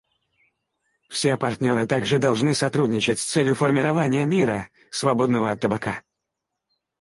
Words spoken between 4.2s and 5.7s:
мира, свободного от